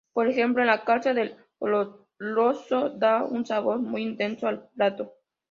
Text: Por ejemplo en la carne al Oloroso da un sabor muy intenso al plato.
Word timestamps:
Por 0.13 0.27
ejemplo 0.27 0.63
en 0.63 0.67
la 0.67 0.83
carne 0.83 1.11
al 1.21 1.45
Oloroso 1.59 2.89
da 2.89 3.23
un 3.23 3.45
sabor 3.45 3.77
muy 3.77 4.01
intenso 4.01 4.47
al 4.47 4.67
plato. 4.69 5.13